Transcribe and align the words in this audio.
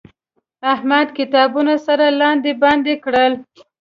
احمد 0.73 1.07
کتابونه 1.17 1.73
سره 1.87 2.05
لاندې 2.19 2.51
باندې 2.63 2.93
کړل. 3.03 3.33